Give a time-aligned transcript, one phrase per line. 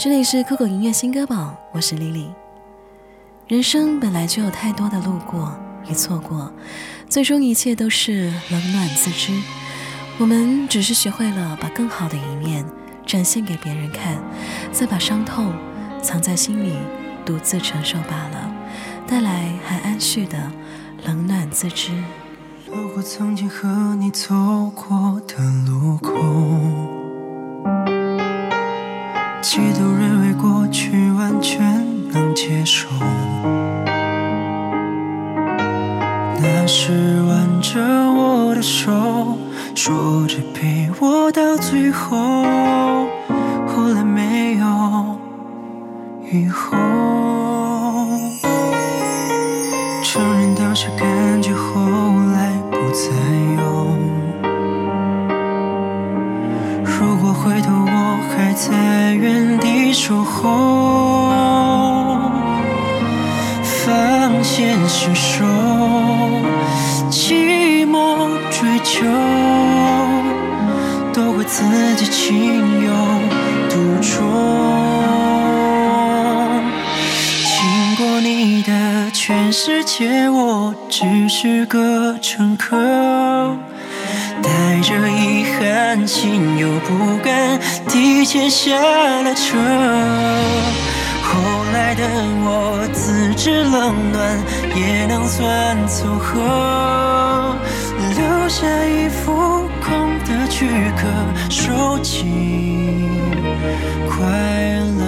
[0.00, 2.30] 这里是酷狗音乐新歌榜，我是丽丽。
[3.48, 5.52] 人生本来就有太多的路过
[5.90, 6.52] 与错过，
[7.08, 9.32] 最终一切都是冷暖自知。
[10.16, 12.64] 我们只是学会了把更好的一面
[13.04, 14.22] 展现给别人看，
[14.70, 15.52] 再把伤痛
[16.00, 16.76] 藏在心里，
[17.24, 18.54] 独自承受罢了，
[19.04, 20.38] 带来还安续的
[21.06, 21.90] 冷暖自知。
[22.70, 24.32] 路过曾经和你走
[24.76, 25.34] 过的
[25.66, 26.97] 路口。
[29.40, 32.88] 几度认为过去完全能接受，
[36.40, 39.38] 那时挽着我的手，
[39.74, 42.16] 说着陪我到最后，
[43.66, 44.66] 后来没有
[46.32, 46.76] 以后。
[50.02, 51.80] 承认当时感觉，后
[52.34, 53.08] 来不再
[53.62, 53.96] 有。
[56.82, 57.77] 如果回头，
[58.58, 60.50] 在原地守候，
[63.62, 65.44] 放现实手，
[67.08, 69.06] 寂寞追求，
[71.12, 71.62] 都怪自
[71.94, 72.90] 己情有
[73.70, 74.10] 独钟。
[77.44, 82.76] 经过你的全世界，我只是个乘客。
[84.42, 87.58] 带着遗憾，心又不甘，
[87.88, 88.74] 提前下
[89.22, 89.56] 了车。
[91.22, 92.02] 后来的
[92.44, 94.38] 我自知冷暖，
[94.74, 97.54] 也能算凑合，
[98.16, 101.06] 留下一副空的躯壳，
[101.50, 102.24] 收起
[104.08, 104.16] 快
[104.98, 105.02] 乐。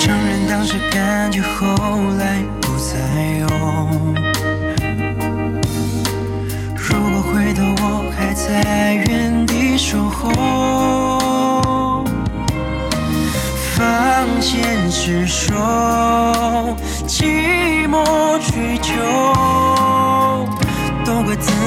[0.00, 1.76] 承认当时感觉，后
[2.18, 2.42] 来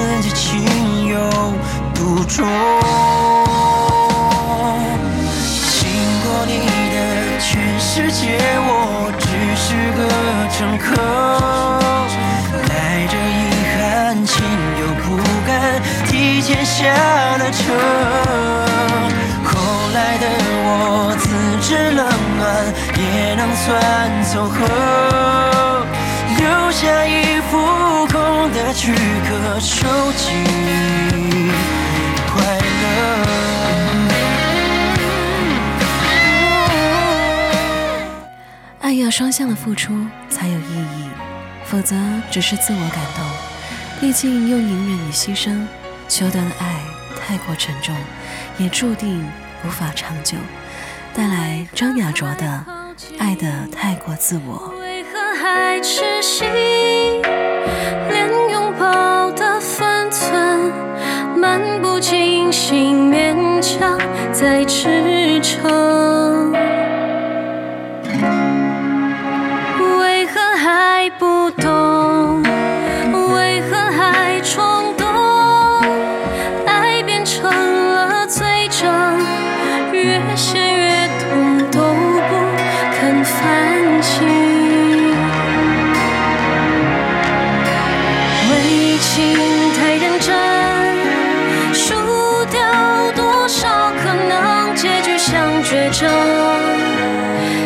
[0.04, 1.16] 自己情有
[1.96, 2.46] 独钟。
[5.80, 5.82] 经
[6.24, 6.52] 过你
[6.92, 6.96] 的
[7.40, 7.50] 全
[7.80, 8.70] 世界，我
[9.18, 9.26] 只
[9.56, 9.66] 是
[9.96, 10.02] 个
[10.52, 10.84] 乘客，
[12.68, 13.40] 带着遗
[13.72, 13.80] 憾，
[14.28, 14.36] 心
[14.82, 15.06] 有不
[15.48, 15.50] 甘。
[16.10, 16.78] 提前下
[17.38, 17.62] 了车，
[19.46, 19.52] 后
[19.94, 20.26] 来的
[20.66, 21.24] 我自
[21.66, 22.06] 知冷
[22.38, 22.44] 暖，
[22.98, 23.64] 也能算
[24.26, 24.58] 凑合，
[28.76, 30.32] 躯壳，收集
[32.28, 32.84] 快乐。
[38.82, 39.94] 爱要双向的付出
[40.28, 41.08] 才有意义，
[41.66, 41.96] 否则
[42.32, 43.24] 只是自我感动。
[44.02, 45.68] 毕竟用隐忍与牺牲
[46.10, 46.82] 修得的爱
[47.22, 47.96] 太过沉重，
[48.58, 49.24] 也注定
[49.64, 50.36] 无法长久，
[51.14, 52.66] 带来张雅卓的
[53.20, 54.74] 《爱的太过自我》。
[54.80, 56.48] 为何还痴心，
[62.54, 63.98] 心，勉强
[64.32, 65.13] 在支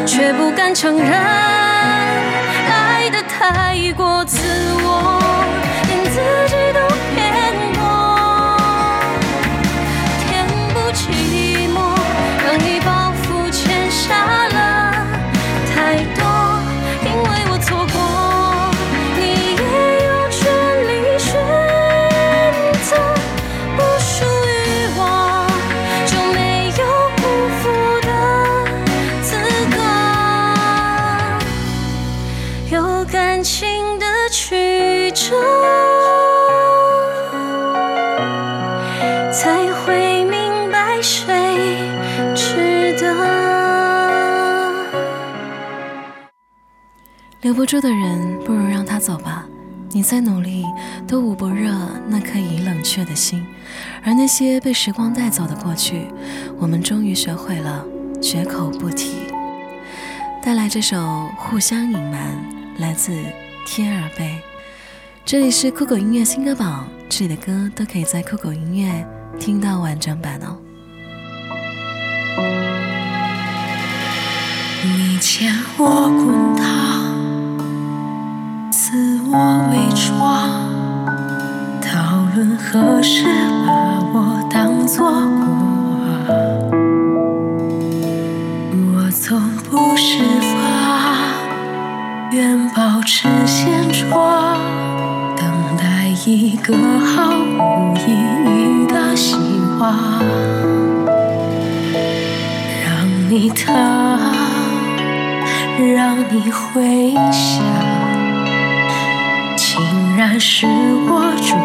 [0.05, 1.26] 却不敢承认，
[33.49, 35.33] 情的曲折，
[39.31, 41.77] 才会明白谁
[42.35, 43.15] 值得。
[47.39, 49.45] 留不住的人，不如让他走吧。
[49.91, 50.65] 你再努力，
[51.07, 51.71] 都捂不热
[52.09, 53.47] 那颗已冷却的心。
[54.03, 56.09] 而那些被时光带走的过去，
[56.59, 57.85] 我们终于学会了
[58.21, 59.31] 绝口不提。
[60.43, 60.97] 带来这首
[61.37, 62.35] 《互相隐瞒》，
[62.79, 63.11] 来自
[63.65, 64.39] 天而飞，
[65.25, 69.03] 这里是酷狗音乐新歌榜，这里的歌都可以在酷狗音乐
[69.39, 70.55] 听到完整版哦。
[74.83, 76.67] 你见我滚烫，
[78.71, 80.47] 自我伪装。
[81.81, 83.23] 讨论何时
[83.65, 83.73] 把
[84.13, 85.47] 我当作过
[86.27, 86.37] 往。
[88.93, 90.86] 我从不释放。
[92.37, 94.59] 愿保持现状，
[95.35, 98.01] 等待一个毫无意
[98.45, 99.35] 义的希
[99.79, 100.21] 望，
[102.85, 103.73] 让你疼，
[105.95, 107.63] 让你回想。
[109.55, 110.67] 竟然是
[111.09, 111.55] 我主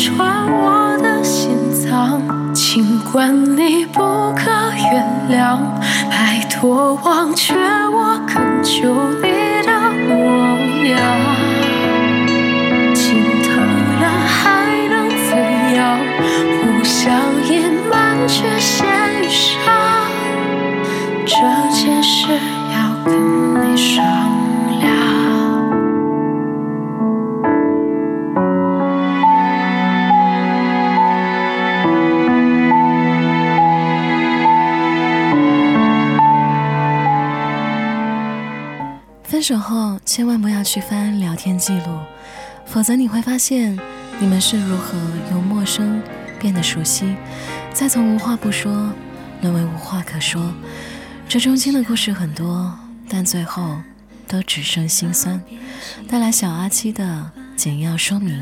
[0.00, 1.50] 穿我的心
[1.84, 2.22] 脏，
[2.54, 4.00] 尽管你不
[4.34, 4.50] 可
[4.92, 5.58] 原谅，
[6.08, 8.88] 拜托忘却我恳求
[9.20, 9.28] 你
[9.66, 10.16] 的模
[10.86, 11.69] 样。
[39.40, 41.98] 分手后千万不要去翻聊天记录，
[42.66, 43.74] 否则你会发现
[44.18, 44.98] 你们是如何
[45.32, 46.02] 由陌生
[46.38, 47.16] 变得熟悉，
[47.72, 48.92] 再从无话不说
[49.40, 50.52] 沦为无话可说。
[51.26, 52.78] 这中间的故事很多，
[53.08, 53.78] 但最后
[54.28, 55.40] 都只剩心酸。
[56.06, 58.38] 带来小阿七的简要说明。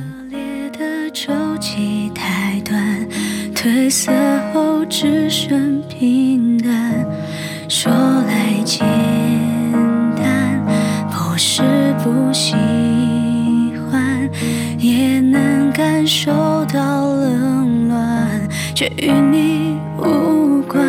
[1.15, 3.09] 周期太短，
[3.55, 4.11] 褪色
[4.53, 7.07] 后只剩平淡。
[7.69, 8.85] 说来简
[12.29, 12.53] 不喜
[13.91, 14.29] 欢，
[14.77, 16.31] 也能感受
[16.67, 18.29] 到冷暖，
[18.75, 20.85] 却与你无关，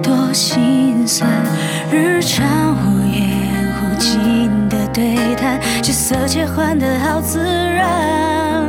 [0.00, 1.28] 多心酸。
[1.90, 2.46] 日常
[2.76, 8.64] 忽远忽近的对谈，角色切换的好自然，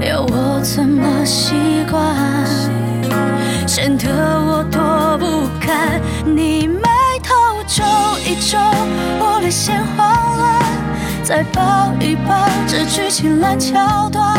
[0.00, 1.52] 要我怎么习
[1.90, 2.46] 惯？
[3.66, 4.08] 显得
[4.46, 6.00] 我多不堪。
[6.24, 6.80] 你眉
[7.22, 7.34] 头
[7.66, 7.84] 皱
[8.24, 8.56] 一皱，
[9.20, 10.16] 我泪先慌，
[11.28, 14.34] 再抱一抱，这剧情烂桥段。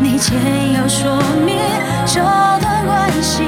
[0.00, 0.34] 你简
[0.72, 1.56] 要说明
[2.04, 3.44] 这段关系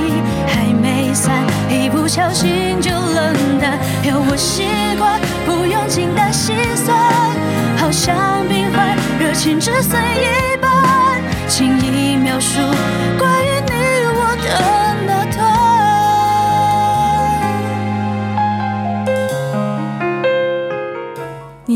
[0.46, 4.62] 还没散，一不小心就冷淡，要我习
[4.96, 6.96] 惯不用轻淡心酸，
[7.78, 12.60] 好像冰块热情只剩一半，轻易描述
[13.18, 13.47] 关于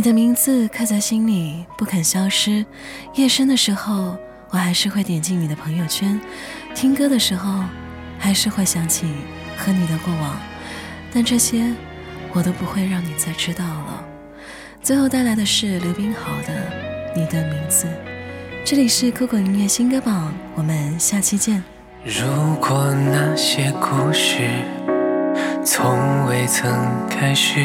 [0.03, 2.67] 你的名字刻在心里，不肯消失。
[3.15, 4.17] 夜深的时候，
[4.51, 6.21] 我还是会点进你的朋友圈，
[6.75, 7.63] 听歌的时候，
[8.19, 9.07] 还是会想起
[9.57, 10.37] 和你的过往。
[11.15, 11.73] 但这些，
[12.33, 14.05] 我都不会让你再知道了。
[14.83, 16.53] 最后带来的是刘冰豪的
[17.17, 17.87] 《你的名字》。
[18.65, 21.63] 这里是酷狗音乐新歌榜，我们下期见。
[22.05, 24.49] 如果那些故事
[25.65, 26.69] 从未曾
[27.09, 27.65] 开始，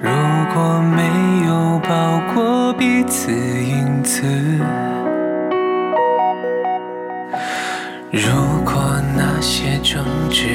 [0.00, 0.10] 如
[0.54, 1.02] 果没
[1.46, 4.22] 有抱过彼此影子，
[8.10, 8.30] 如
[8.64, 10.46] 果那些争执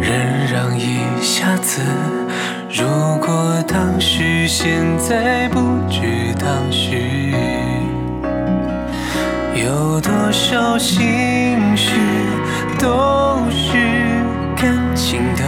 [0.00, 1.80] 忍让一下子，
[2.70, 2.84] 如
[3.24, 7.32] 果当时现在不知当时。
[9.54, 11.92] 有多少心事
[12.78, 13.78] 都是
[14.56, 15.42] 感情的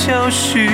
[0.00, 0.66] 消失。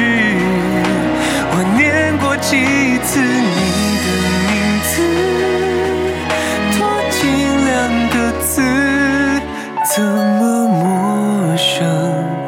[1.50, 2.56] 我念过几
[3.02, 3.58] 次你
[4.04, 4.06] 的
[4.46, 4.54] 名
[4.86, 5.02] 字，
[6.78, 6.80] 多
[7.10, 7.18] 近
[7.66, 7.74] 两
[8.10, 8.62] 个字，
[9.92, 11.74] 怎么陌生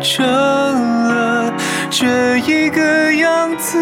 [0.01, 1.53] 成了
[1.91, 3.77] 这一个样子，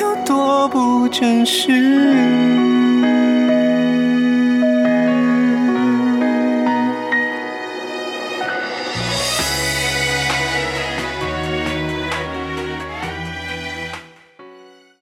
[0.00, 2.73] 有多不真实？